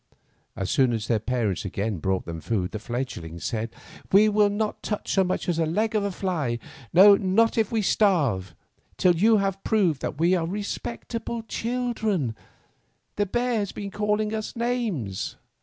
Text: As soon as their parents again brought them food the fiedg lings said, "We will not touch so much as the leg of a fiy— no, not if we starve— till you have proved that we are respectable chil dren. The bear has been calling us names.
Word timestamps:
As 0.55 0.71
soon 0.71 0.93
as 0.93 1.05
their 1.07 1.19
parents 1.19 1.63
again 1.63 1.99
brought 1.99 2.25
them 2.25 2.41
food 2.41 2.71
the 2.71 2.79
fiedg 2.79 3.17
lings 3.21 3.45
said, 3.45 3.69
"We 4.11 4.29
will 4.29 4.49
not 4.49 4.81
touch 4.81 5.11
so 5.13 5.23
much 5.23 5.47
as 5.47 5.57
the 5.57 5.67
leg 5.67 5.93
of 5.93 6.03
a 6.03 6.09
fiy— 6.09 6.57
no, 6.91 7.15
not 7.15 7.55
if 7.55 7.71
we 7.71 7.83
starve— 7.83 8.55
till 8.97 9.15
you 9.15 9.37
have 9.37 9.63
proved 9.63 10.01
that 10.01 10.17
we 10.19 10.33
are 10.33 10.47
respectable 10.47 11.43
chil 11.43 11.93
dren. 11.93 12.35
The 13.17 13.27
bear 13.27 13.57
has 13.59 13.71
been 13.73 13.91
calling 13.91 14.33
us 14.33 14.55
names. 14.55 15.35